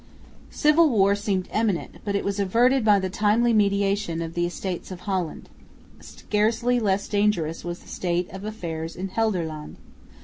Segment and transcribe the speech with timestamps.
[0.49, 4.89] Civil war seemed imminent, but it was averted by the timely mediation of the Estates
[4.89, 5.47] of Holland.
[5.99, 9.75] Scarcely less dangerous was the state of affairs in Gelderland.